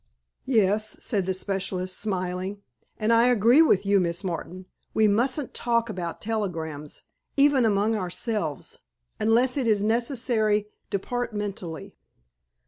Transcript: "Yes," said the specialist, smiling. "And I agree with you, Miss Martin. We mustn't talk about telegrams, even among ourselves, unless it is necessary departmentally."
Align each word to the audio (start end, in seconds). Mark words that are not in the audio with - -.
"Yes," 0.47 0.97
said 0.99 1.27
the 1.27 1.33
specialist, 1.35 1.95
smiling. 1.95 2.63
"And 2.97 3.13
I 3.13 3.27
agree 3.27 3.61
with 3.61 3.85
you, 3.85 3.99
Miss 3.99 4.23
Martin. 4.23 4.65
We 4.95 5.07
mustn't 5.07 5.53
talk 5.53 5.91
about 5.91 6.19
telegrams, 6.21 7.03
even 7.37 7.65
among 7.65 7.95
ourselves, 7.95 8.79
unless 9.19 9.57
it 9.57 9.67
is 9.67 9.83
necessary 9.83 10.69
departmentally." 10.89 11.93